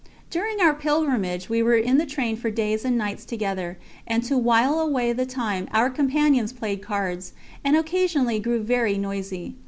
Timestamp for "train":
2.07-2.35